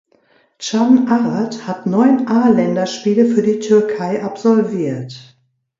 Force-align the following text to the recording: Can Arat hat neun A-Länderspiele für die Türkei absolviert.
Can 0.57 1.07
Arat 1.09 1.67
hat 1.67 1.85
neun 1.85 2.25
A-Länderspiele 2.27 3.27
für 3.27 3.43
die 3.43 3.59
Türkei 3.59 4.23
absolviert. 4.23 5.37